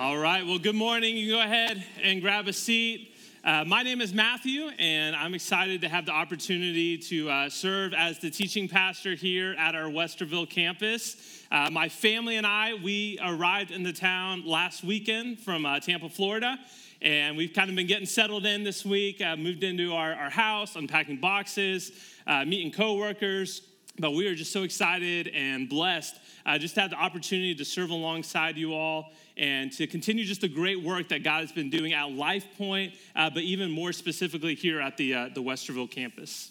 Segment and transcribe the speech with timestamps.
[0.00, 1.14] All right, well, good morning.
[1.14, 3.12] You go ahead and grab a seat.
[3.44, 7.92] Uh, my name is Matthew, and I'm excited to have the opportunity to uh, serve
[7.92, 11.44] as the teaching pastor here at our Westerville campus.
[11.52, 16.08] Uh, my family and I, we arrived in the town last weekend from uh, Tampa,
[16.08, 16.58] Florida,
[17.02, 19.20] and we've kind of been getting settled in this week.
[19.20, 21.92] Uh, moved into our, our house, unpacking boxes,
[22.26, 23.60] uh, meeting coworkers.
[23.98, 27.64] But we are just so excited and blessed uh, just to have the opportunity to
[27.64, 31.70] serve alongside you all and to continue just the great work that God has been
[31.70, 35.90] doing at Life Point, uh, but even more specifically here at the, uh, the Westerville
[35.90, 36.50] campus.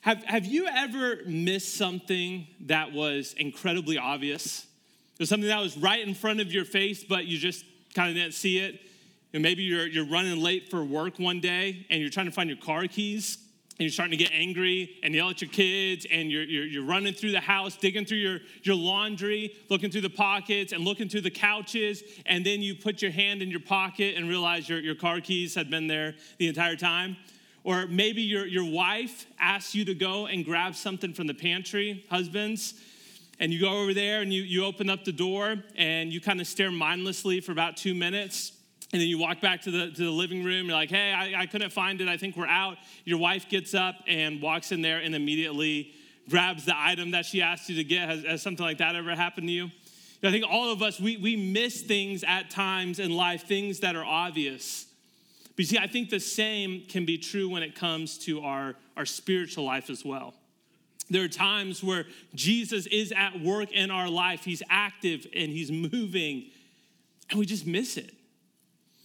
[0.00, 4.66] Have, have you ever missed something that was incredibly obvious?
[5.18, 8.16] Was something that was right in front of your face, but you just kind of
[8.16, 8.80] didn't see it.
[9.32, 12.48] And maybe you're, you're running late for work one day and you're trying to find
[12.48, 13.38] your car keys
[13.76, 16.84] and you're starting to get angry and yell at your kids and you're, you're, you're,
[16.84, 21.08] running through the house digging through your, your laundry looking through the pockets and looking
[21.08, 24.78] through the couches and then you put your hand in your pocket and realize your,
[24.78, 27.16] your car keys had been there the entire time.
[27.64, 32.04] Or maybe your, your wife asks you to go and grab something from the pantry
[32.10, 32.74] husbands
[33.40, 36.40] and you go over there and you, you open up the door and you kind
[36.40, 38.52] of stare mindlessly for about two minutes
[38.94, 40.66] and then you walk back to the, to the living room.
[40.66, 42.06] You're like, hey, I, I couldn't find it.
[42.06, 42.76] I think we're out.
[43.04, 45.92] Your wife gets up and walks in there and immediately
[46.30, 48.08] grabs the item that she asked you to get.
[48.08, 49.70] Has, has something like that ever happened to you?
[50.22, 53.96] I think all of us, we, we miss things at times in life, things that
[53.96, 54.86] are obvious.
[55.56, 58.76] But you see, I think the same can be true when it comes to our,
[58.96, 60.34] our spiritual life as well.
[61.10, 62.06] There are times where
[62.36, 66.44] Jesus is at work in our life, He's active and He's moving,
[67.28, 68.14] and we just miss it.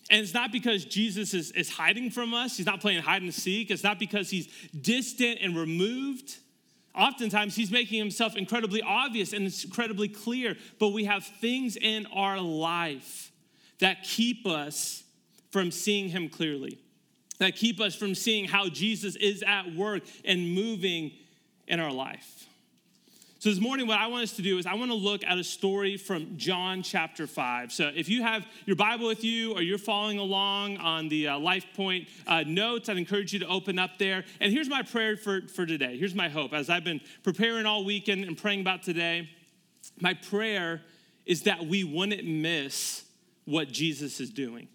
[0.10, 3.34] And it's not because Jesus is, is hiding from us, he's not playing hide and
[3.34, 4.48] seek, it's not because he's
[4.82, 6.38] distant and removed.
[6.96, 12.08] Oftentimes, he's making himself incredibly obvious and it's incredibly clear, but we have things in
[12.08, 13.32] our life
[13.80, 15.04] that keep us
[15.52, 16.80] from seeing him clearly,
[17.38, 21.12] that keep us from seeing how Jesus is at work and moving
[21.68, 22.48] in our life.
[23.42, 25.38] So, this morning, what I want us to do is I want to look at
[25.38, 27.72] a story from John chapter 5.
[27.72, 31.40] So, if you have your Bible with you or you're following along on the uh,
[31.40, 34.26] Life Point uh, notes, I'd encourage you to open up there.
[34.42, 35.98] And here's my prayer for, for today.
[35.98, 36.52] Here's my hope.
[36.52, 39.30] As I've been preparing all weekend and praying about today,
[40.02, 40.82] my prayer
[41.26, 43.06] is that we wouldn't miss
[43.46, 44.68] what Jesus is doing.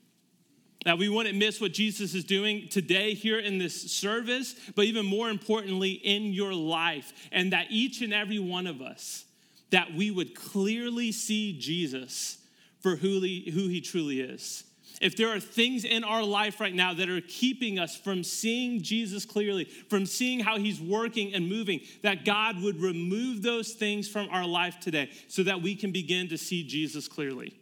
[0.84, 5.06] That we wouldn't miss what Jesus is doing today here in this service, but even
[5.06, 7.12] more importantly, in your life.
[7.32, 9.24] And that each and every one of us,
[9.70, 12.38] that we would clearly see Jesus
[12.80, 14.64] for who he, who he truly is.
[15.00, 18.82] If there are things in our life right now that are keeping us from seeing
[18.82, 24.08] Jesus clearly, from seeing how he's working and moving, that God would remove those things
[24.08, 27.58] from our life today so that we can begin to see Jesus clearly.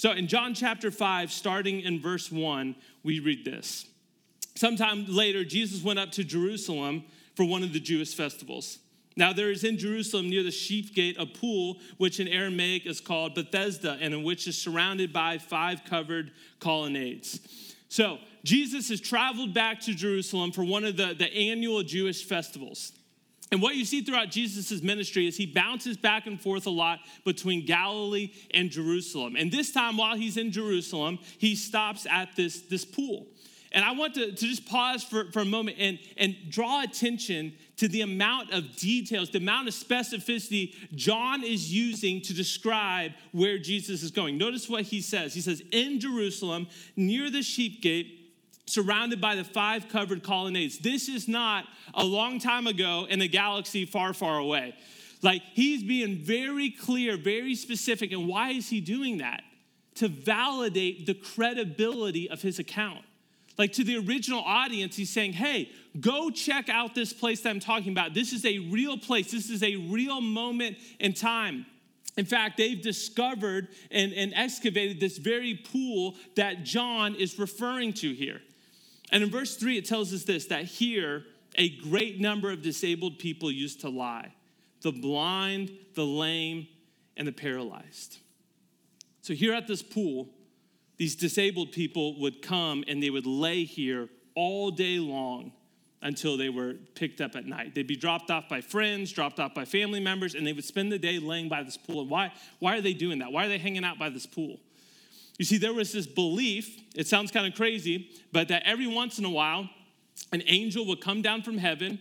[0.00, 2.74] So in John chapter 5, starting in verse 1,
[3.04, 3.84] we read this.
[4.56, 8.78] Sometime later, Jesus went up to Jerusalem for one of the Jewish festivals.
[9.14, 12.98] Now, there is in Jerusalem near the sheep gate a pool, which in Aramaic is
[12.98, 17.38] called Bethesda, and in which is surrounded by five covered colonnades.
[17.90, 22.92] So, Jesus has traveled back to Jerusalem for one of the, the annual Jewish festivals.
[23.52, 27.00] And what you see throughout Jesus' ministry is he bounces back and forth a lot
[27.24, 29.34] between Galilee and Jerusalem.
[29.36, 33.26] And this time, while he's in Jerusalem, he stops at this, this pool.
[33.72, 37.52] And I want to, to just pause for, for a moment and, and draw attention
[37.76, 43.58] to the amount of details, the amount of specificity John is using to describe where
[43.58, 44.38] Jesus is going.
[44.38, 45.34] Notice what he says.
[45.34, 46.66] He says, In Jerusalem,
[46.96, 48.19] near the sheep gate,
[48.70, 50.78] surrounded by the five covered colonnades.
[50.78, 51.64] This is not
[51.94, 54.74] a long time ago in a galaxy far, far away.
[55.22, 58.12] Like he's being very clear, very specific.
[58.12, 59.42] And why is he doing that?
[59.96, 63.04] To validate the credibility of his account.
[63.58, 65.70] Like to the original audience, he's saying, hey,
[66.00, 68.14] go check out this place that I'm talking about.
[68.14, 71.66] This is a real place, this is a real moment in time.
[72.16, 78.12] In fact, they've discovered and, and excavated this very pool that John is referring to
[78.12, 78.40] here.
[79.10, 81.24] And in verse 3, it tells us this that here
[81.56, 84.32] a great number of disabled people used to lie
[84.82, 86.66] the blind, the lame,
[87.16, 88.18] and the paralyzed.
[89.20, 90.28] So, here at this pool,
[90.96, 95.52] these disabled people would come and they would lay here all day long
[96.02, 97.74] until they were picked up at night.
[97.74, 100.90] They'd be dropped off by friends, dropped off by family members, and they would spend
[100.90, 102.00] the day laying by this pool.
[102.00, 103.32] And why, why are they doing that?
[103.32, 104.60] Why are they hanging out by this pool?
[105.40, 109.18] You see, there was this belief, it sounds kind of crazy, but that every once
[109.18, 109.70] in a while,
[110.32, 111.98] an angel would come down from heaven,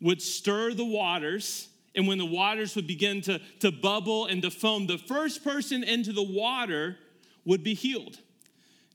[0.00, 4.50] would stir the waters, and when the waters would begin to, to bubble and to
[4.50, 6.96] foam, the first person into the water
[7.44, 8.18] would be healed.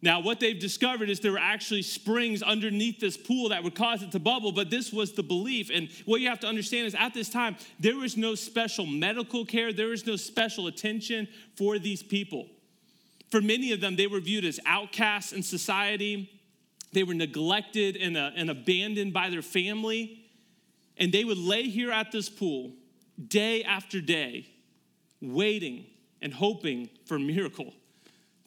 [0.02, 4.02] Now, what they've discovered is there were actually springs underneath this pool that would cause
[4.02, 5.70] it to bubble, but this was the belief.
[5.72, 9.46] And what you have to understand is at this time, there was no special medical
[9.46, 12.48] care, there was no special attention for these people.
[13.32, 16.30] For many of them, they were viewed as outcasts in society,
[16.94, 20.22] they were neglected and, uh, and abandoned by their family.
[20.98, 22.72] And they would lay here at this pool
[23.28, 24.48] day after day,
[25.22, 25.86] waiting
[26.22, 27.74] and hoping for a miracle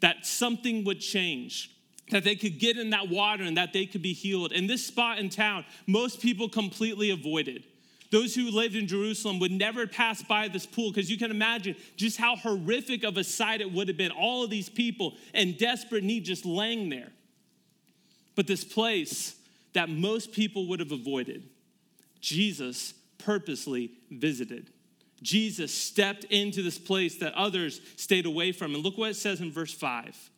[0.01, 1.71] that something would change,
[2.11, 4.53] that they could get in that water and that they could be healed.
[4.53, 7.65] And this spot in town, most people completely avoided.
[8.11, 11.77] Those who lived in Jerusalem would never pass by this pool because you can imagine
[11.97, 14.11] just how horrific of a sight it would have been.
[14.13, 17.13] All of these people in desperate need just laying there.
[18.35, 19.37] But this place
[19.75, 21.49] that most people would have avoided,
[22.21, 24.71] Jesus purposely visited.
[25.23, 28.75] Jesus stepped into this place that others stayed away from.
[28.75, 30.31] And look what it says in verse 5.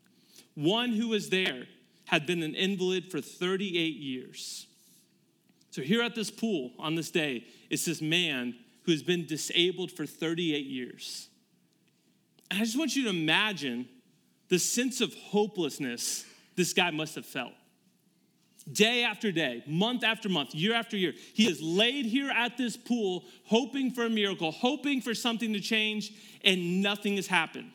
[0.55, 1.65] One who was there
[2.07, 4.67] had been an invalid for 38 years.
[5.71, 9.93] So, here at this pool on this day, it's this man who has been disabled
[9.93, 11.29] for 38 years.
[12.51, 13.89] And I just want you to imagine
[14.49, 16.25] the sense of hopelessness
[16.57, 17.53] this guy must have felt
[18.71, 21.15] day after day, month after month, year after year.
[21.35, 25.61] He is laid here at this pool, hoping for a miracle, hoping for something to
[25.61, 26.13] change,
[26.45, 27.71] and nothing has happened.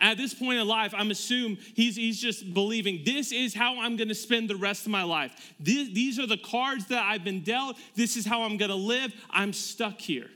[0.00, 3.96] At this point in life, I'm assuming he's, he's just believing this is how I'm
[3.96, 5.54] gonna spend the rest of my life.
[5.58, 7.76] These are the cards that I've been dealt.
[7.96, 9.12] This is how I'm gonna live.
[9.30, 10.30] I'm stuck here.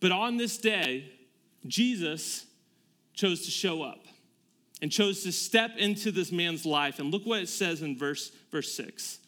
[0.00, 1.12] But on this day,
[1.66, 2.46] Jesus
[3.14, 4.06] chose to show up
[4.80, 7.00] and chose to step into this man's life.
[7.00, 9.18] And look what it says in verse, verse 6.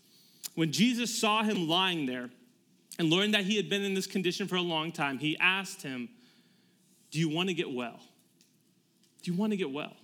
[0.55, 2.31] When Jesus saw him lying there
[2.99, 5.83] and learned that he had been in this condition for a long time, he asked
[5.83, 6.09] him,
[7.11, 8.01] Do you want to get well?
[9.23, 9.97] Do you want to get well?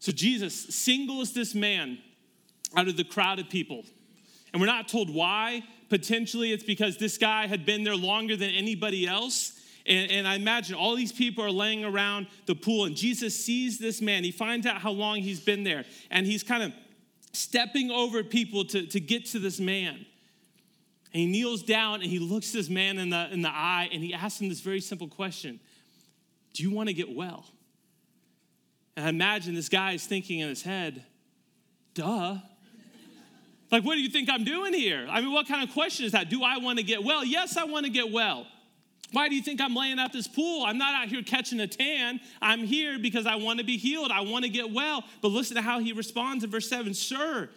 [0.00, 1.98] So Jesus singles this man
[2.76, 3.84] out of the crowd of people.
[4.52, 5.62] And we're not told why.
[5.88, 9.52] Potentially, it's because this guy had been there longer than anybody else.
[9.86, 13.78] And, and, I imagine all these people are laying around the pool, and Jesus sees
[13.78, 14.24] this man.
[14.24, 16.72] He finds out how long he's been there, and he's kind of
[17.32, 20.06] stepping over people to, to get to this man.
[21.12, 24.02] And he kneels down and he looks this man in the, in the eye and
[24.02, 25.60] he asks him this very simple question
[26.52, 27.46] Do you want to get well?
[28.96, 31.04] And I imagine this guy is thinking in his head,
[31.94, 32.36] Duh.
[33.72, 35.06] Like, what do you think I'm doing here?
[35.10, 36.30] I mean, what kind of question is that?
[36.30, 37.24] Do I want to get well?
[37.24, 38.46] Yes, I want to get well.
[39.12, 40.64] Why do you think I'm laying out this pool?
[40.64, 42.20] I'm not out here catching a tan.
[42.40, 44.10] I'm here because I want to be healed.
[44.12, 45.04] I want to get well.
[45.20, 47.48] But listen to how he responds in verse 7 Sir,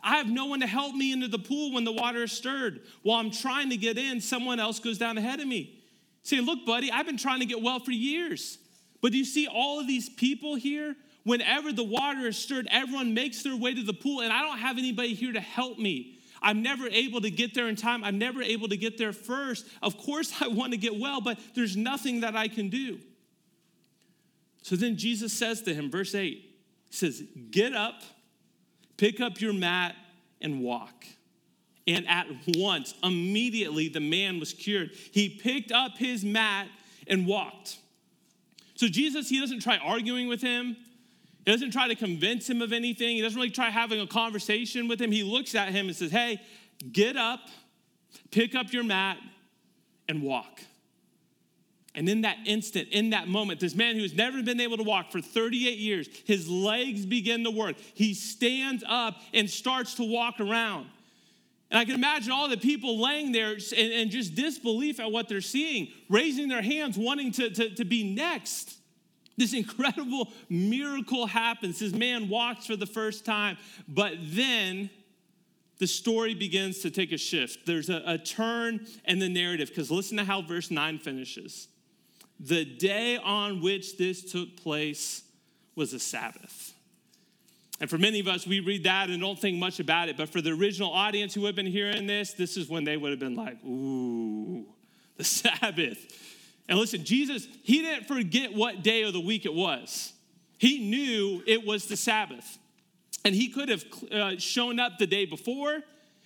[0.00, 2.82] I have no one to help me into the pool when the water is stirred.
[3.02, 5.80] While I'm trying to get in, someone else goes down ahead of me.
[6.22, 8.58] Say, look, buddy, I've been trying to get well for years.
[9.00, 10.96] But do you see all of these people here?
[11.24, 14.58] Whenever the water is stirred, everyone makes their way to the pool, and I don't
[14.58, 16.18] have anybody here to help me.
[16.40, 18.04] I'm never able to get there in time.
[18.04, 19.66] I'm never able to get there first.
[19.82, 22.98] Of course, I want to get well, but there's nothing that I can do.
[24.62, 26.44] So then Jesus says to him, verse 8,
[26.90, 28.02] he says, Get up,
[28.96, 29.94] pick up your mat,
[30.40, 31.04] and walk.
[31.86, 34.90] And at once, immediately, the man was cured.
[35.10, 36.68] He picked up his mat
[37.06, 37.78] and walked.
[38.78, 40.76] So Jesus, he doesn't try arguing with him.
[41.44, 43.16] He doesn't try to convince him of anything.
[43.16, 45.10] He doesn't really try having a conversation with him.
[45.10, 46.40] He looks at him and says, Hey,
[46.92, 47.40] get up,
[48.30, 49.16] pick up your mat,
[50.08, 50.60] and walk.
[51.96, 54.84] And in that instant, in that moment, this man who has never been able to
[54.84, 57.74] walk for 38 years, his legs begin to work.
[57.94, 60.86] He stands up and starts to walk around.
[61.70, 65.42] And I can imagine all the people laying there and, just disbelief at what they're
[65.42, 68.78] seeing, raising their hands, wanting to, to, to be next.
[69.36, 71.78] This incredible miracle happens.
[71.78, 74.88] This man walks for the first time, but then
[75.78, 77.66] the story begins to take a shift.
[77.66, 81.68] There's a, a turn in the narrative, because listen to how verse 9 finishes.
[82.40, 85.22] The day on which this took place
[85.76, 86.74] was a Sabbath.
[87.80, 90.16] And for many of us, we read that and don't think much about it.
[90.16, 93.10] But for the original audience who have been hearing this, this is when they would
[93.10, 94.66] have been like, ooh,
[95.16, 95.98] the Sabbath.
[96.68, 100.12] And listen, Jesus, he didn't forget what day of the week it was.
[100.58, 102.58] He knew it was the Sabbath.
[103.24, 105.82] And he could have uh, shown up the day before,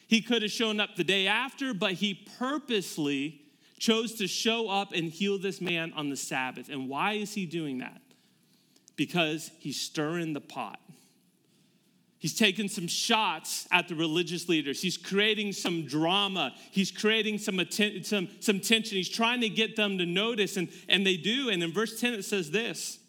[0.09, 3.41] he could have shown up the day after, but he purposely
[3.79, 6.69] chose to show up and heal this man on the Sabbath.
[6.69, 8.01] And why is he doing that?
[8.95, 10.79] Because he's stirring the pot.
[12.23, 14.81] He's taking some shots at the religious leaders.
[14.81, 16.55] He's creating some drama.
[16.71, 18.97] He's creating some, atten- some, some tension.
[18.97, 21.49] He's trying to get them to notice, and, and they do.
[21.49, 23.01] And in verse 10, it says this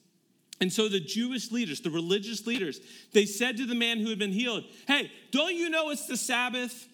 [0.59, 2.79] And so the Jewish leaders, the religious leaders,
[3.11, 6.17] they said to the man who had been healed, Hey, don't you know it's the
[6.17, 6.87] Sabbath?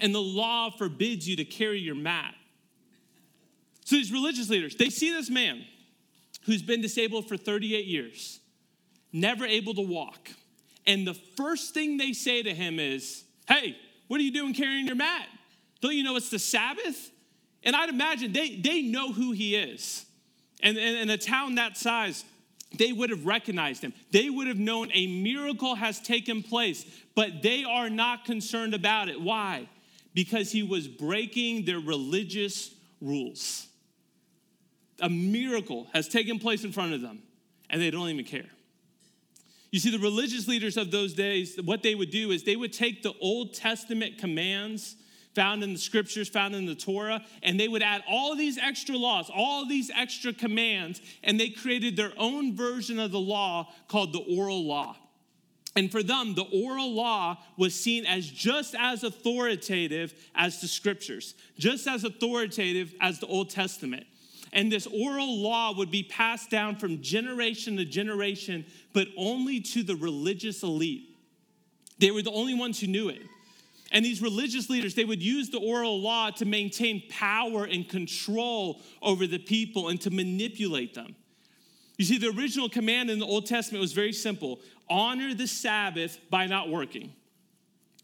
[0.00, 2.34] And the law forbids you to carry your mat.
[3.84, 5.62] So these religious leaders, they see this man
[6.46, 8.40] who's been disabled for 38 years,
[9.12, 10.30] never able to walk.
[10.86, 13.76] And the first thing they say to him is, Hey,
[14.08, 15.26] what are you doing carrying your mat?
[15.80, 17.10] Don't you know it's the Sabbath?
[17.62, 20.04] And I'd imagine they, they know who he is.
[20.62, 22.24] And in a town that size,
[22.78, 23.92] they would have recognized him.
[24.10, 29.08] They would have known a miracle has taken place, but they are not concerned about
[29.08, 29.20] it.
[29.20, 29.68] Why?
[30.14, 33.66] Because he was breaking their religious rules.
[35.00, 37.22] A miracle has taken place in front of them,
[37.68, 38.46] and they don't even care.
[39.74, 42.72] You see, the religious leaders of those days, what they would do is they would
[42.72, 44.94] take the Old Testament commands
[45.34, 48.96] found in the scriptures, found in the Torah, and they would add all these extra
[48.96, 54.12] laws, all these extra commands, and they created their own version of the law called
[54.12, 54.96] the oral law.
[55.74, 61.34] And for them, the oral law was seen as just as authoritative as the scriptures,
[61.58, 64.06] just as authoritative as the Old Testament.
[64.54, 69.82] And this oral law would be passed down from generation to generation, but only to
[69.82, 71.16] the religious elite.
[71.98, 73.22] They were the only ones who knew it.
[73.90, 78.80] And these religious leaders, they would use the oral law to maintain power and control
[79.02, 81.16] over the people and to manipulate them.
[81.98, 86.18] You see, the original command in the Old Testament was very simple honor the Sabbath
[86.30, 87.12] by not working.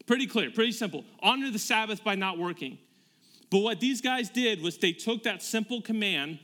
[0.05, 1.05] Pretty clear, pretty simple.
[1.21, 2.77] Honor the Sabbath by not working.
[3.51, 6.39] But what these guys did was they took that simple command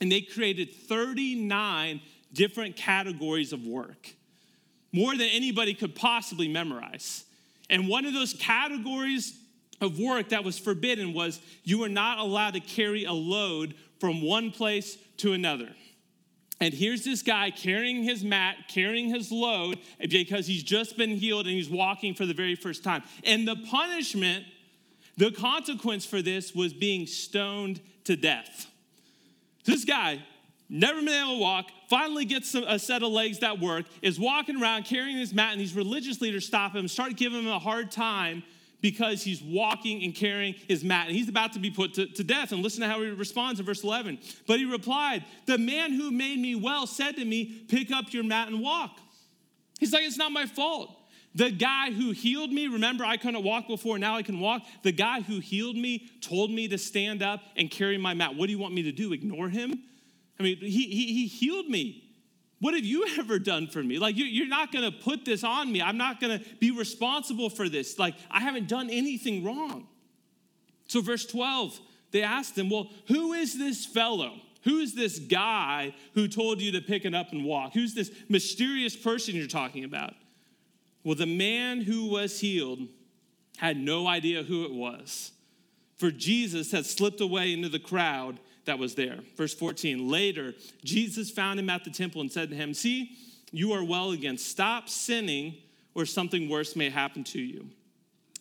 [0.00, 2.00] and they created 39
[2.32, 4.14] different categories of work,
[4.92, 7.24] more than anybody could possibly memorize.
[7.70, 9.38] And one of those categories
[9.80, 14.22] of work that was forbidden was you were not allowed to carry a load from
[14.22, 15.68] one place to another.
[16.60, 19.78] And here's this guy carrying his mat, carrying his load
[20.08, 23.02] because he's just been healed and he's walking for the very first time.
[23.22, 24.44] And the punishment,
[25.18, 28.66] the consequence for this was being stoned to death.
[29.64, 30.22] This guy,
[30.68, 34.62] never been able to walk, finally gets a set of legs that work, is walking
[34.62, 37.90] around carrying his mat, and these religious leaders stop him, start giving him a hard
[37.90, 38.44] time
[38.80, 41.08] because he's walking and carrying his mat.
[41.08, 42.52] And he's about to be put to, to, death.
[42.52, 44.20] And listen to how he responds in verse 11.
[44.46, 48.22] But he replied, The man who made me well said to me, Pick up your
[48.22, 48.96] mat and walk.
[49.80, 50.97] He's like, It's not my fault.
[51.38, 54.62] The guy who healed me, remember I couldn't walk before, now I can walk.
[54.82, 58.34] The guy who healed me told me to stand up and carry my mat.
[58.34, 59.12] What do you want me to do?
[59.12, 59.80] Ignore him?
[60.40, 62.02] I mean, he, he, he healed me.
[62.58, 64.00] What have you ever done for me?
[64.00, 65.80] Like, you're not gonna put this on me.
[65.80, 68.00] I'm not gonna be responsible for this.
[68.00, 69.86] Like, I haven't done anything wrong.
[70.88, 71.78] So, verse 12,
[72.10, 74.40] they asked him, Well, who is this fellow?
[74.64, 77.74] Who's this guy who told you to pick it up and walk?
[77.74, 80.14] Who's this mysterious person you're talking about?
[81.08, 82.80] Well, the man who was healed
[83.56, 85.32] had no idea who it was,
[85.96, 89.20] for Jesus had slipped away into the crowd that was there.
[89.34, 90.52] Verse 14 Later,
[90.84, 93.16] Jesus found him at the temple and said to him, See,
[93.52, 94.36] you are well again.
[94.36, 95.54] Stop sinning,
[95.94, 97.70] or something worse may happen to you.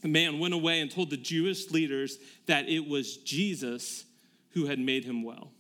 [0.02, 4.04] The man went away and told the Jewish leaders that it was Jesus
[4.50, 5.52] who had made him well.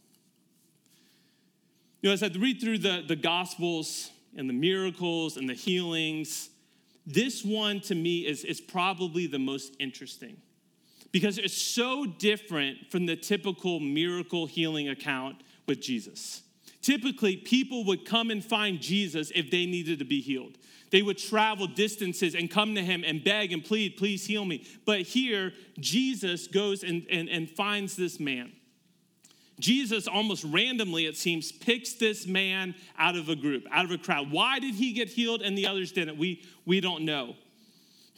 [2.02, 6.50] You know, as I read through the, the Gospels and the miracles and the healings,
[7.08, 10.36] this one to me is, is probably the most interesting
[11.14, 15.38] because it's so different from the typical miracle healing account
[15.68, 16.42] with Jesus.
[16.82, 20.58] Typically, people would come and find Jesus if they needed to be healed.
[20.92, 24.66] They would travel distances and come to him and beg and plead, please heal me.
[24.86, 28.52] But here, Jesus goes and, and, and finds this man.
[29.60, 33.98] Jesus almost randomly, it seems, picks this man out of a group, out of a
[33.98, 34.32] crowd.
[34.32, 36.18] Why did he get healed and the others didn't?
[36.18, 37.36] We, we don't know.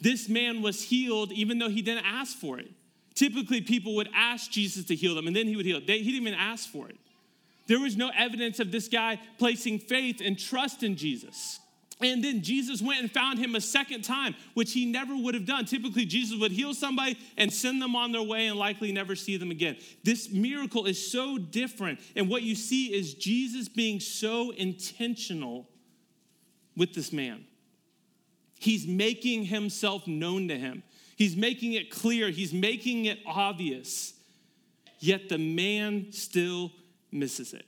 [0.00, 2.70] This man was healed even though he didn't ask for it.
[3.14, 5.80] Typically, people would ask Jesus to heal them, and then he would heal.
[5.80, 6.96] They, he didn't even ask for it.
[7.66, 11.60] There was no evidence of this guy placing faith and trust in Jesus.
[12.02, 15.44] And then Jesus went and found him a second time, which he never would have
[15.44, 15.66] done.
[15.66, 19.36] Typically, Jesus would heal somebody and send them on their way and likely never see
[19.36, 19.76] them again.
[20.02, 22.00] This miracle is so different.
[22.16, 25.68] And what you see is Jesus being so intentional
[26.74, 27.44] with this man.
[28.58, 30.82] He's making himself known to him.
[31.16, 34.14] He's making it clear, he's making it obvious.
[35.00, 36.72] Yet the man still
[37.12, 37.66] misses it.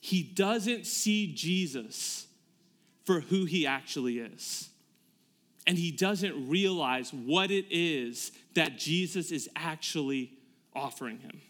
[0.00, 2.26] He doesn't see Jesus
[3.10, 4.68] for who he actually is.
[5.66, 10.30] And he doesn't realize what it is that Jesus is actually
[10.76, 11.40] offering him.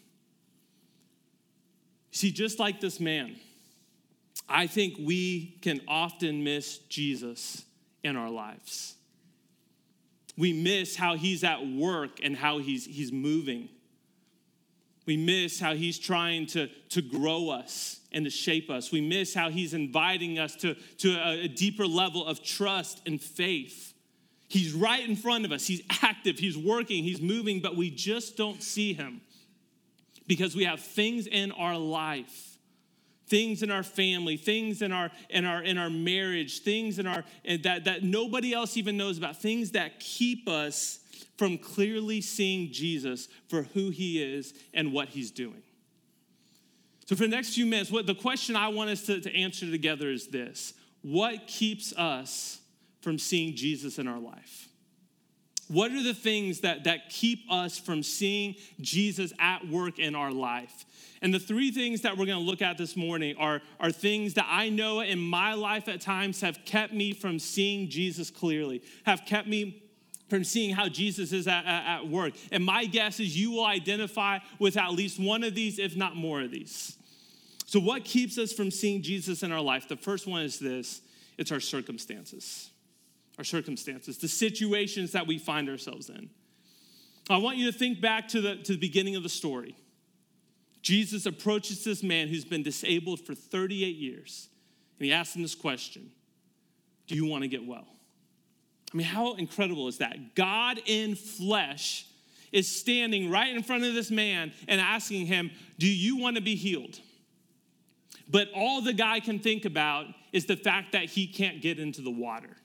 [2.09, 3.35] See, just like this man,
[4.49, 7.63] I think we can often miss Jesus
[8.03, 8.95] in our lives.
[10.35, 13.69] We miss how he's at work and how he's, he's moving.
[15.11, 18.93] We miss how he's trying to, to grow us and to shape us.
[18.93, 23.19] We miss how he's inviting us to, to a, a deeper level of trust and
[23.19, 23.93] faith.
[24.47, 25.67] He's right in front of us.
[25.67, 29.19] He's active, he's working, he's moving, but we just don't see him
[30.27, 32.57] because we have things in our life
[33.31, 37.23] things in our family things in our in our in our marriage things in our
[37.63, 40.99] that that nobody else even knows about things that keep us
[41.37, 45.63] from clearly seeing jesus for who he is and what he's doing.
[47.05, 49.71] So for the next few minutes what the question i want us to, to answer
[49.71, 50.73] together is this.
[51.01, 52.59] What keeps us
[52.99, 54.67] from seeing jesus in our life?
[55.71, 60.33] What are the things that, that keep us from seeing Jesus at work in our
[60.33, 60.85] life?
[61.21, 64.33] And the three things that we're going to look at this morning are, are things
[64.35, 68.81] that I know in my life at times have kept me from seeing Jesus clearly,
[69.05, 69.83] have kept me
[70.29, 72.33] from seeing how Jesus is at, at, at work.
[72.51, 76.15] And my guess is you will identify with at least one of these, if not
[76.15, 76.97] more of these.
[77.65, 79.87] So, what keeps us from seeing Jesus in our life?
[79.87, 81.01] The first one is this
[81.37, 82.71] it's our circumstances
[83.37, 86.29] our circumstances, the situations that we find ourselves in.
[87.29, 89.75] I want you to think back to the, to the beginning of the story.
[90.81, 94.49] Jesus approaches this man who's been disabled for 38 years,
[94.99, 96.11] and he asks him this question
[97.07, 97.87] Do you want to get well?
[98.93, 100.35] I mean, how incredible is that?
[100.35, 102.05] God in flesh
[102.51, 106.41] is standing right in front of this man and asking him, Do you want to
[106.41, 106.99] be healed?
[108.29, 112.01] But all the guy can think about is the fact that he can't get into
[112.01, 112.55] the water.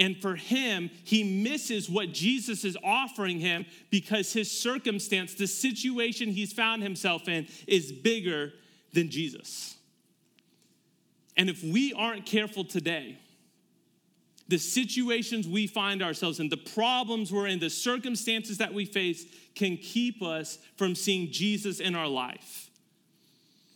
[0.00, 6.30] And for him, he misses what Jesus is offering him because his circumstance, the situation
[6.30, 8.54] he's found himself in, is bigger
[8.94, 9.76] than Jesus.
[11.36, 13.18] And if we aren't careful today,
[14.48, 19.26] the situations we find ourselves in, the problems we're in, the circumstances that we face
[19.54, 22.69] can keep us from seeing Jesus in our life.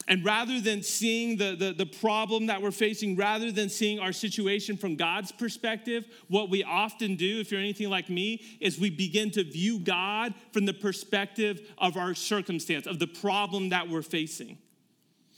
[0.06, 4.12] And rather than seeing the, the, the, problem that we're facing, rather than seeing our
[4.12, 8.90] situation from God's perspective, what we often do, if you're anything like me, is we
[8.90, 14.02] begin to view God from the perspective of our circumstance, of the problem that we're
[14.02, 14.58] facing.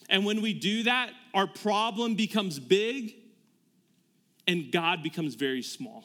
[0.08, 3.14] And when we do that, our problem becomes big
[4.48, 6.04] and God becomes very small.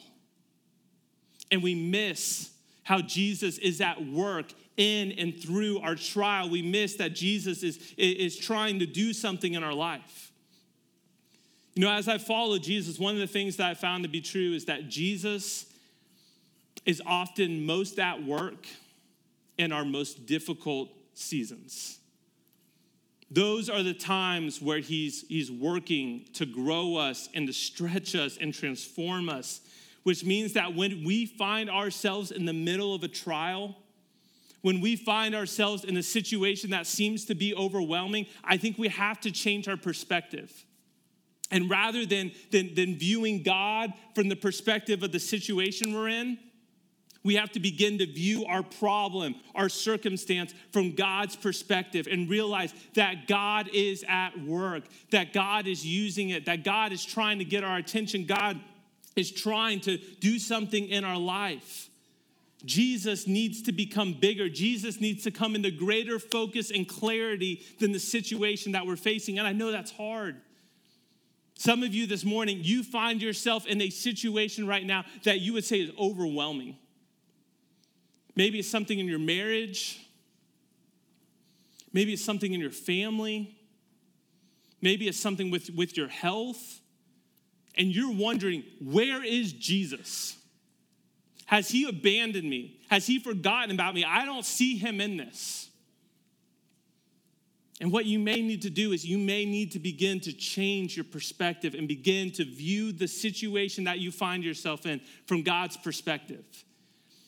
[1.50, 2.50] And we miss
[2.84, 7.92] how Jesus is at work in and through our trial, we miss that Jesus is,
[7.96, 10.32] is trying to do something in our life.
[11.74, 14.20] You know, as I follow Jesus, one of the things that I found to be
[14.20, 15.66] true is that Jesus
[16.84, 18.66] is often most at work
[19.56, 21.98] in our most difficult seasons.
[23.30, 28.36] Those are the times where he's, he's working to grow us and to stretch us
[28.38, 29.62] and transform us,
[30.02, 33.76] which means that when we find ourselves in the middle of a trial,
[34.62, 38.88] when we find ourselves in a situation that seems to be overwhelming, I think we
[38.88, 40.64] have to change our perspective.
[41.50, 46.38] And rather than, than, than viewing God from the perspective of the situation we're in,
[47.24, 52.74] we have to begin to view our problem, our circumstance from God's perspective and realize
[52.94, 57.44] that God is at work, that God is using it, that God is trying to
[57.44, 58.58] get our attention, God
[59.14, 61.90] is trying to do something in our life.
[62.64, 64.48] Jesus needs to become bigger.
[64.48, 69.38] Jesus needs to come into greater focus and clarity than the situation that we're facing.
[69.38, 70.40] And I know that's hard.
[71.54, 75.52] Some of you this morning, you find yourself in a situation right now that you
[75.52, 76.76] would say is overwhelming.
[78.34, 80.00] Maybe it's something in your marriage.
[81.92, 83.56] Maybe it's something in your family.
[84.80, 86.80] Maybe it's something with, with your health.
[87.76, 90.36] And you're wondering, where is Jesus?
[91.52, 92.80] Has he abandoned me?
[92.88, 94.06] Has he forgotten about me?
[94.06, 95.68] I don't see him in this.
[97.78, 100.96] And what you may need to do is you may need to begin to change
[100.96, 105.76] your perspective and begin to view the situation that you find yourself in from God's
[105.76, 106.42] perspective.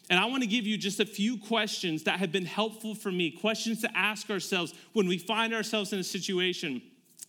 [0.09, 3.13] And I want to give you just a few questions that have been helpful for
[3.13, 6.81] me, questions to ask ourselves when we find ourselves in a situation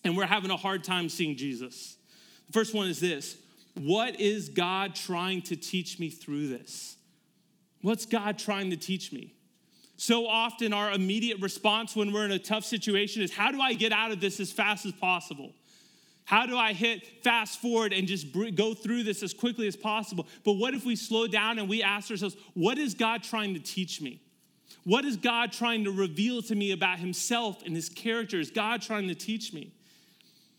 [0.06, 1.98] and we're having a hard time seeing Jesus.
[2.48, 3.36] The first one is this
[3.76, 6.98] what is God trying to teach me through this?
[7.82, 9.34] What's God trying to teach me?
[9.98, 13.74] So often, our immediate response when we're in a tough situation is how do I
[13.74, 15.54] get out of this as fast as possible?
[16.26, 20.28] How do I hit fast forward and just go through this as quickly as possible?
[20.44, 23.60] But what if we slow down and we ask ourselves, what is God trying to
[23.60, 24.22] teach me?
[24.84, 28.40] What is God trying to reveal to me about himself and his character?
[28.40, 29.72] Is God trying to teach me?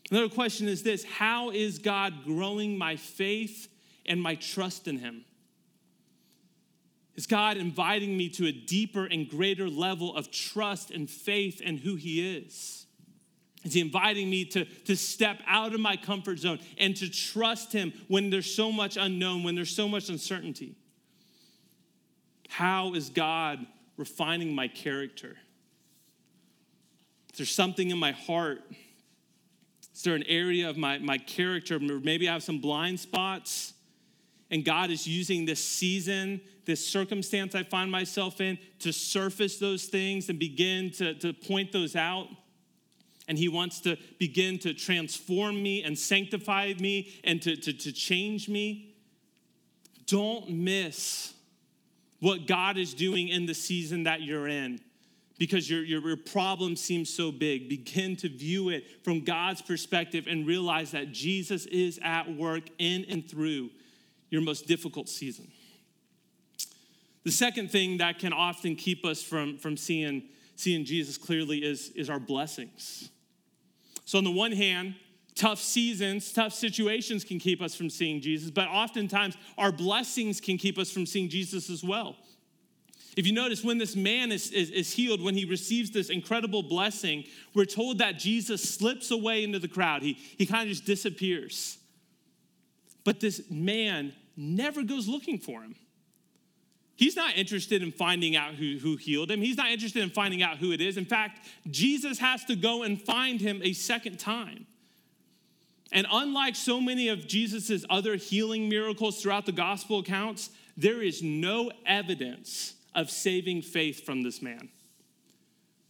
[0.09, 3.67] Another question is this How is God growing my faith
[4.05, 5.25] and my trust in Him?
[7.15, 11.77] Is God inviting me to a deeper and greater level of trust and faith in
[11.77, 12.85] who He is?
[13.63, 17.73] Is He inviting me to, to step out of my comfort zone and to trust
[17.73, 20.75] Him when there's so much unknown, when there's so much uncertainty?
[22.49, 23.65] How is God
[23.97, 25.35] refining my character?
[27.33, 28.61] Is there something in my heart?
[29.97, 31.79] Is there an area of my, my character?
[31.79, 33.73] Maybe I have some blind spots,
[34.51, 39.85] and God is using this season, this circumstance I find myself in, to surface those
[39.85, 42.27] things and begin to, to point those out.
[43.27, 47.91] And He wants to begin to transform me and sanctify me and to, to, to
[47.91, 48.93] change me.
[50.05, 51.33] Don't miss
[52.19, 54.79] what God is doing in the season that you're in
[55.37, 57.69] because your, your, your, problem seems so big.
[57.69, 63.05] Begin to view it from God's perspective and realize that Jesus is at work in
[63.09, 63.69] and through
[64.29, 65.47] your most difficult season.
[67.23, 70.23] The second thing that can often keep us from, from seeing,
[70.55, 73.09] seeing Jesus clearly is, is our blessings.
[74.05, 74.95] So, on the one hand,
[75.35, 80.57] tough seasons, tough situations can keep us from seeing Jesus, but oftentimes our blessings can
[80.57, 82.15] keep us from seeing Jesus as well.
[83.17, 86.61] If you notice, when this man is, is, is, healed, when he receives this incredible
[86.61, 87.23] blessing,
[87.55, 90.03] we're told that Jesus slips away into the crowd.
[90.03, 91.79] He, he kind of just disappears.
[93.03, 95.75] But this man never goes looking for him.
[96.95, 99.41] He's not interested in finding out who, who healed him.
[99.41, 100.95] He's not interested in finding out who it is.
[100.95, 104.67] In fact, Jesus has to go and find him a second time.
[105.91, 111.23] And unlike so many of Jesus' other healing miracles throughout the gospel accounts, there is
[111.23, 114.69] no evidence of saving faith from this man.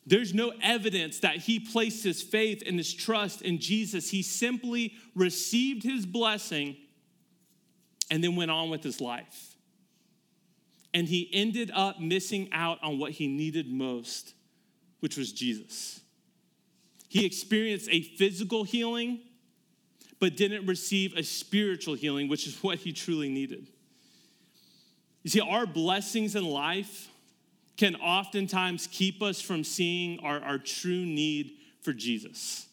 [0.06, 4.10] There's no evidence that he placed his faith and his trust in Jesus.
[4.10, 6.76] He simply received his blessing
[8.12, 9.56] and then went on with his life.
[10.94, 14.34] And he ended up missing out on what he needed most,
[15.00, 16.02] which was Jesus.
[17.10, 19.20] He experienced a physical healing,
[20.20, 23.68] but didn't receive a spiritual healing, which is what he truly needed.
[25.24, 27.10] You see, our blessings in life
[27.78, 32.66] can oftentimes keep us from seeing our, our true need for Jesus.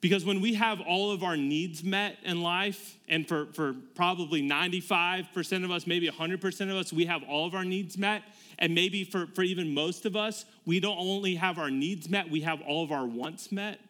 [0.00, 4.42] Because when we have all of our needs met in life, and for, for probably
[4.42, 8.22] 95% of us, maybe 100% of us, we have all of our needs met.
[8.58, 12.30] And maybe for, for even most of us, we don't only have our needs met,
[12.30, 13.80] we have all of our wants met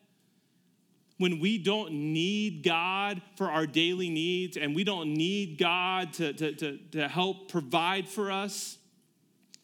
[1.18, 6.32] when we don't need God for our daily needs and we don't need God to,
[6.32, 8.78] to, to, to, help provide for us,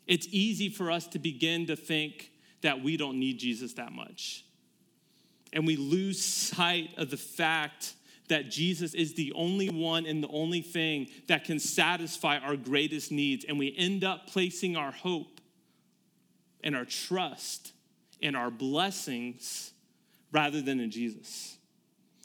[0.07, 2.31] it's easy for us to begin to think
[2.63, 4.45] that we don't need Jesus that much.
[5.53, 7.95] And we lose sight of the fact
[8.29, 13.11] that Jesus is the only one and the only thing that can satisfy our greatest
[13.11, 13.45] needs.
[13.45, 15.41] And we end up placing our hope
[16.63, 17.73] and our trust
[18.23, 19.70] and our blessings
[20.33, 21.57] rather than in Jesus.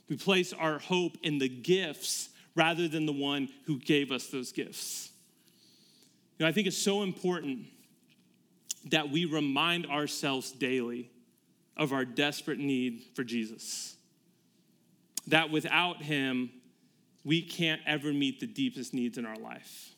[0.09, 4.51] We place our hope in the gifts rather than the one who gave us those
[4.51, 5.09] gifts.
[6.37, 7.65] You know, I think it's so important
[8.91, 11.09] that we remind ourselves daily
[11.75, 13.95] of our desperate need for Jesus.
[15.27, 16.51] That without him,
[17.23, 19.95] we can't ever meet the deepest needs in our life.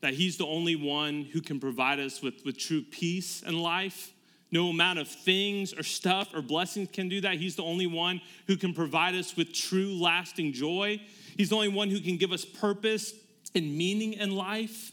[0.00, 4.12] That he's the only one who can provide us with, with true peace in life
[4.50, 7.36] no amount of things or stuff or blessings can do that.
[7.36, 11.00] He's the only one who can provide us with true, lasting joy.
[11.36, 13.12] He's the only one who can give us purpose
[13.54, 14.92] and meaning in life.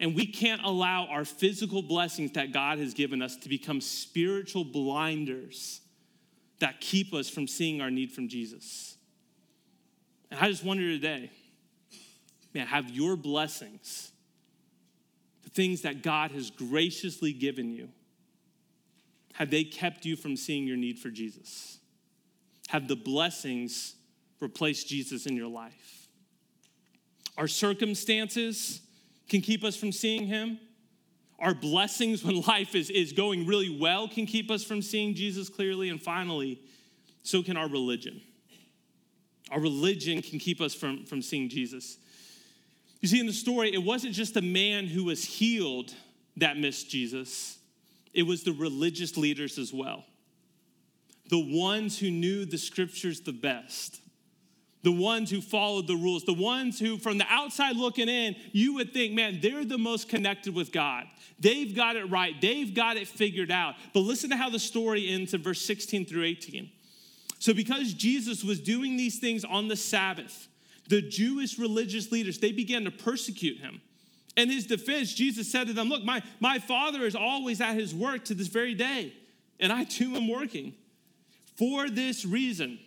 [0.00, 4.64] And we can't allow our physical blessings that God has given us to become spiritual
[4.64, 5.80] blinders
[6.58, 8.96] that keep us from seeing our need from Jesus.
[10.30, 11.30] And I just wonder today,
[12.52, 14.12] man, have your blessings,
[15.42, 17.88] the things that God has graciously given you,
[19.34, 21.78] have they kept you from seeing your need for Jesus?
[22.68, 23.96] Have the blessings
[24.40, 26.08] replaced Jesus in your life?
[27.36, 28.80] Our circumstances
[29.28, 30.58] can keep us from seeing him.
[31.40, 35.48] Our blessings when life is, is going really well can keep us from seeing Jesus
[35.48, 35.88] clearly.
[35.88, 36.60] And finally,
[37.24, 38.20] so can our religion.
[39.50, 41.98] Our religion can keep us from, from seeing Jesus.
[43.00, 45.92] You see, in the story, it wasn't just a man who was healed
[46.36, 47.58] that missed Jesus,
[48.14, 50.04] it was the religious leaders as well.
[51.30, 54.00] The ones who knew the scriptures the best,
[54.82, 58.74] the ones who followed the rules, the ones who, from the outside looking in, you
[58.74, 61.06] would think, man, they're the most connected with God.
[61.40, 63.74] They've got it right, they've got it figured out.
[63.94, 66.70] But listen to how the story ends in verse 16 through 18.
[67.38, 70.48] So, because Jesus was doing these things on the Sabbath,
[70.88, 73.80] the Jewish religious leaders, they began to persecute him.
[74.36, 77.94] In his defense, Jesus said to them, Look, my, my father is always at his
[77.94, 79.12] work to this very day,
[79.60, 80.74] and I too am working.
[81.56, 82.78] For this reason,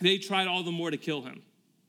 [0.00, 1.42] they tried all the more to kill him.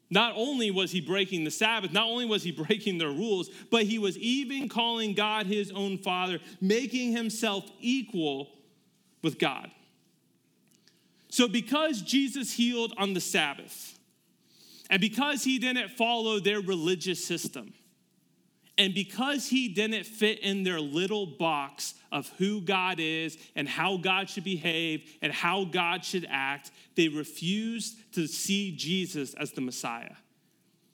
[0.10, 3.84] Not only was he breaking the Sabbath, not only was he breaking their rules, but
[3.84, 8.50] he was even calling God his own father, making himself equal
[9.22, 9.72] with God.
[11.30, 13.98] So, because Jesus healed on the Sabbath,
[14.90, 17.74] and because he didn't follow their religious system,
[18.78, 23.98] and because he didn't fit in their little box of who God is and how
[23.98, 29.62] God should behave and how God should act, they refused to see Jesus as the
[29.62, 30.16] Messiah.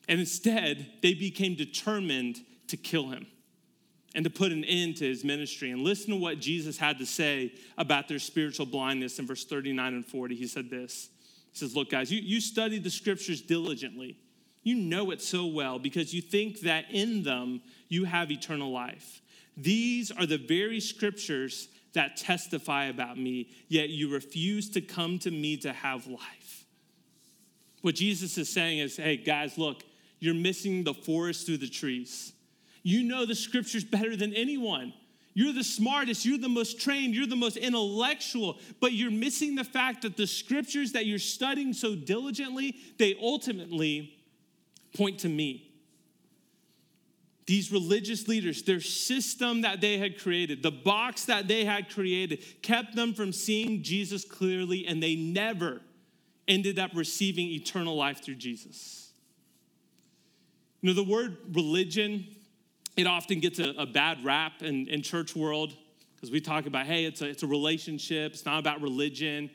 [0.08, 3.28] And instead, they became determined to kill him
[4.16, 5.72] and to put an end to his ministry.
[5.72, 9.94] And listen to what Jesus had to say about their spiritual blindness in verse 39
[9.94, 10.36] and 40.
[10.36, 11.10] He said this
[11.52, 14.18] He says, Look, guys, you, you study the scriptures diligently.
[14.68, 19.22] You know it so well because you think that in them you have eternal life.
[19.56, 25.32] These are the very scriptures that testify about me, yet you refuse to come to
[25.32, 26.66] me to have life.
[27.80, 29.84] What Jesus is saying is, hey, guys, look,
[30.20, 32.34] you're missing the forest through the trees.
[32.84, 34.92] You know the scriptures better than anyone.
[35.34, 39.64] You're the smartest, you're the most trained, you're the most intellectual, but you're missing the
[39.64, 44.17] fact that the scriptures that you're studying so diligently, they ultimately
[44.96, 45.64] point to me.
[47.46, 52.44] These religious leaders, their system that they had created, the box that they had created,
[52.62, 55.82] kept them from seeing Jesus clearly, and they never
[56.48, 59.12] ended up receiving eternal life through Jesus.
[60.82, 62.28] You know, the word religion
[62.98, 65.76] it often gets a, a bad rap in, in church world
[66.16, 69.52] because we talk about, hey, it's a, it's a relationship, it's not about religion.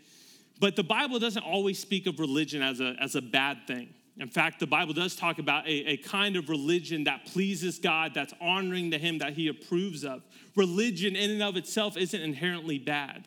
[0.61, 3.93] But the Bible doesn't always speak of religion as a, as a bad thing.
[4.19, 8.13] In fact, the Bible does talk about a, a kind of religion that pleases God,
[8.15, 10.23] that's honoring to Him, that He approves of.
[10.55, 13.27] Religion, in and of itself, isn't inherently bad.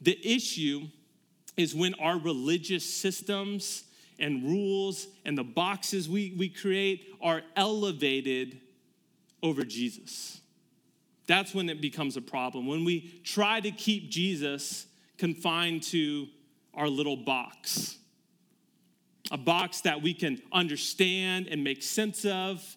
[0.00, 0.82] The issue
[1.56, 3.84] is when our religious systems
[4.18, 8.60] and rules and the boxes we, we create are elevated
[9.42, 10.40] over Jesus.
[11.26, 12.66] That's when it becomes a problem.
[12.66, 14.86] When we try to keep Jesus
[15.18, 16.28] confined to
[16.72, 17.96] our little box,
[19.30, 22.76] a box that we can understand and make sense of,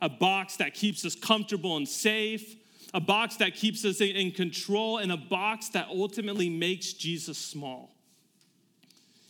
[0.00, 2.56] a box that keeps us comfortable and safe,
[2.94, 7.94] a box that keeps us in control, and a box that ultimately makes Jesus small.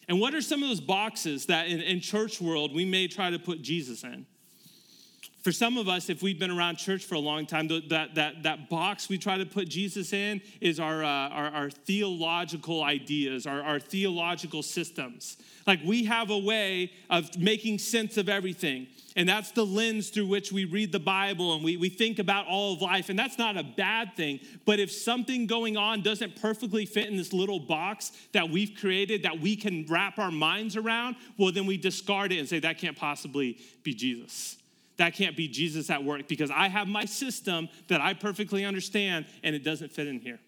[0.09, 3.30] And what are some of those boxes that in, in church world we may try
[3.30, 4.26] to put Jesus in?
[5.42, 8.42] For some of us, if we've been around church for a long time, that, that,
[8.42, 13.46] that box we try to put Jesus in is our, uh, our, our, theological ideas,
[13.46, 15.38] our, our theological systems.
[15.66, 18.88] Like we have a way of making sense of everything.
[19.16, 22.46] And that's the lens through which we read the Bible and we, we think about
[22.46, 23.09] all of life.
[23.09, 24.40] And that's not a bad thing.
[24.66, 29.22] But if something going on doesn't perfectly fit in this little box that we've created
[29.22, 32.76] that we can wrap our minds around, well, then we discard it and say, that
[32.76, 34.59] can't possibly be Jesus
[35.00, 39.24] that can't be Jesus at work because I have my system that I perfectly understand
[39.42, 40.38] and it doesn't fit in here.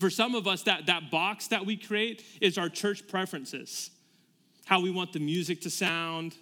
[0.00, 3.90] For some of us, that, that box that we create is our church preferences
[4.66, 6.34] how we want the music to sound,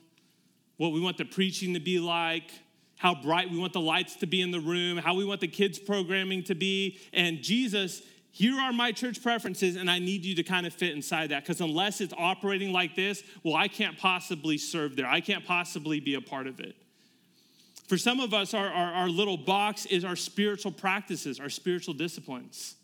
[0.78, 2.50] what we want the preaching to be like,
[2.96, 5.46] how bright we want the lights to be in the room, how we want the
[5.46, 6.98] kids' programming to be.
[7.12, 8.00] And Jesus,
[8.32, 11.42] here are my church preferences, and I need you to kind of fit inside that.
[11.42, 15.06] Because unless it's operating like this, well, I can't possibly serve there.
[15.06, 16.74] I can't possibly be a part of it.
[17.86, 21.94] For some of us, our, our, our little box is our spiritual practices, our spiritual
[21.94, 22.76] disciplines.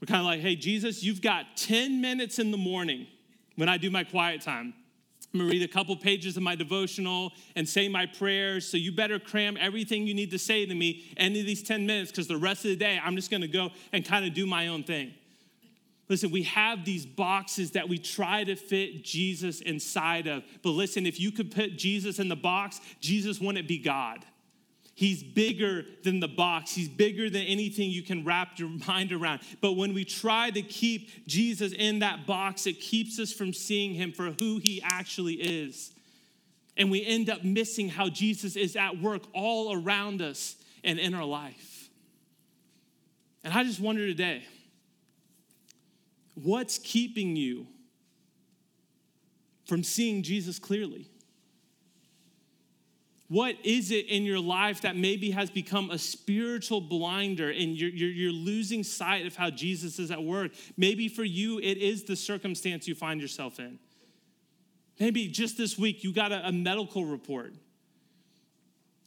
[0.00, 3.06] We're kind of like, hey, Jesus, you've got 10 minutes in the morning
[3.56, 4.74] when I do my quiet time.
[5.32, 8.66] I'm gonna read a couple pages of my devotional and say my prayers.
[8.66, 12.10] So you better cram everything you need to say to me into these 10 minutes
[12.10, 14.68] because the rest of the day I'm just gonna go and kind of do my
[14.68, 15.14] own thing.
[16.10, 20.42] Listen, we have these boxes that we try to fit Jesus inside of.
[20.60, 24.24] But listen, if you could put Jesus in the box, Jesus wouldn't be God.
[24.96, 26.74] He's bigger than the box.
[26.74, 29.42] He's bigger than anything you can wrap your mind around.
[29.60, 33.94] But when we try to keep Jesus in that box, it keeps us from seeing
[33.94, 35.92] him for who he actually is.
[36.76, 41.14] And we end up missing how Jesus is at work all around us and in
[41.14, 41.88] our life.
[43.44, 44.42] And I just wonder today
[46.42, 47.66] What's keeping you
[49.66, 51.10] from seeing Jesus clearly?
[53.28, 57.90] What is it in your life that maybe has become a spiritual blinder and you're,
[57.90, 60.50] you're, you're, losing sight of how Jesus is at work?
[60.76, 63.78] Maybe for you, it is the circumstance you find yourself in.
[64.98, 67.54] Maybe just this week you got a, a medical report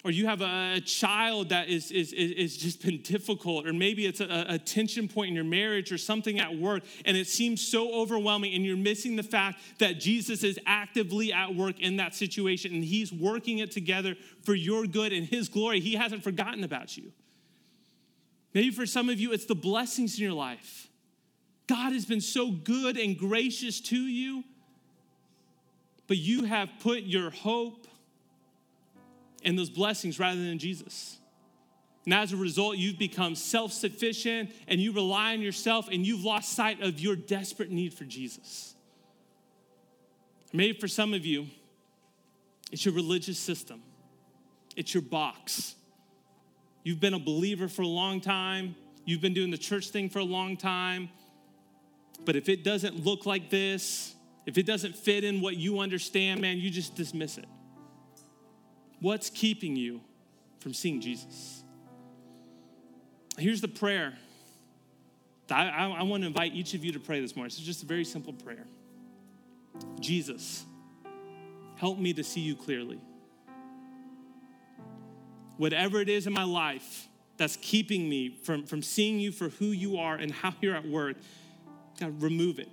[0.04, 4.20] or you have a, child that is, is, is, just been difficult, or maybe it's
[4.20, 7.94] a, a, tension point in your marriage or something at work, and it seems so
[7.94, 12.74] overwhelming, and you're missing the fact that Jesus is actively at work in that situation,
[12.74, 15.80] and He's working it together for your good and His glory.
[15.80, 17.12] He hasn't forgotten about you.
[18.54, 20.90] Maybe for some of you, it's the blessings in your life.
[21.68, 24.44] God has been so good and gracious to you,
[26.08, 27.88] but you have put your hope
[29.44, 31.18] and those blessings rather than Jesus.
[32.06, 36.24] And as a result, you've become self sufficient and you rely on yourself and you've
[36.24, 38.76] lost sight of your desperate need for Jesus.
[40.52, 41.48] Maybe for some of you,
[42.72, 43.82] it's your religious system,
[44.76, 45.76] it's your box.
[46.84, 48.76] You've been a believer for a long time,
[49.06, 51.10] you've been doing the church thing for a long time,
[52.26, 54.14] but if it doesn't look like this,
[54.46, 57.46] if it doesn't fit in what you understand, man, you just dismiss it.
[59.04, 60.00] What's keeping you
[60.62, 61.62] from seeing Jesus?
[63.38, 64.14] Here's the prayer.
[65.52, 67.48] I, I, I want to invite each of you to pray this morning.
[67.48, 68.66] It's just a very simple prayer.
[70.00, 70.64] Jesus,
[71.76, 72.98] help me to see you clearly.
[75.58, 79.66] Whatever it is in my life that's keeping me from, from seeing you for who
[79.66, 81.18] you are and how you're at work,
[82.00, 82.70] God, remove it.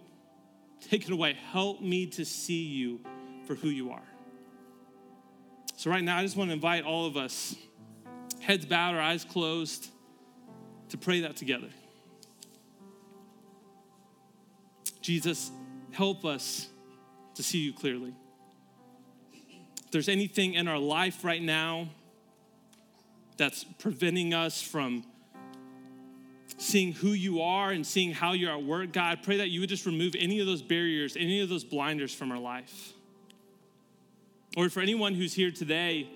[0.81, 1.37] Take it away.
[1.51, 3.01] Help me to see you
[3.49, 4.10] for who you are.
[5.81, 7.57] So, right now, I just want to invite all of us,
[8.39, 9.89] heads bowed or eyes closed,
[10.91, 11.71] to pray that together.
[15.01, 15.51] Jesus,
[15.93, 16.69] help us
[17.35, 18.13] to see you clearly.
[19.87, 21.89] If there's anything in our life right now
[23.39, 25.03] that's preventing us from
[26.59, 29.61] seeing who you are and seeing how you're at work, God, I pray that you
[29.61, 32.93] would just remove any of those barriers, any of those blinders from our life.
[34.57, 36.09] Or for anyone who's here today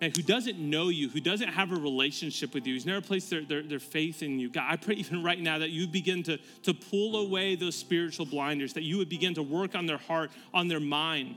[0.00, 3.30] and who doesn't know you, who doesn't have a relationship with you, who's never placed
[3.30, 6.22] their, their, their, faith in you, God, I pray even right now that you begin
[6.24, 9.98] to, to pull away those spiritual blinders, that you would begin to work on their
[9.98, 11.36] heart, on their mind,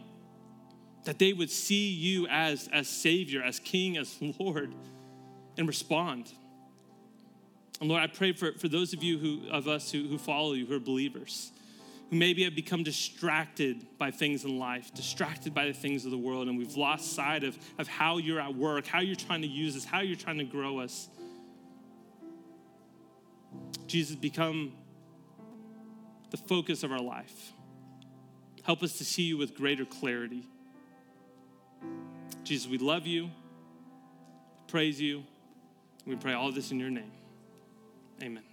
[1.06, 4.74] that they would see you as, as Savior, as King, as Lord,
[5.58, 6.32] and respond.
[7.82, 10.54] And Lord, I pray for, for those of you who, of us who, who follow
[10.54, 11.52] you, who are believers
[12.14, 16.18] who maybe have become distracted by things in life, distracted by the things of the
[16.18, 19.48] world, and we've lost sight of, of how you're at work, how you're trying to
[19.48, 21.10] use us, how you're trying to grow us.
[23.88, 24.74] Jesus, become
[26.30, 27.52] the focus of our life.
[28.62, 30.48] Help us to see you with greater clarity.
[32.44, 33.32] Jesus, we love you,
[34.68, 35.24] praise you,
[36.06, 37.12] we pray all this in your name.
[38.22, 38.53] Amen.